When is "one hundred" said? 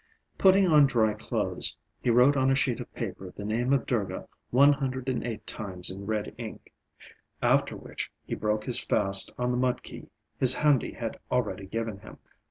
4.49-5.07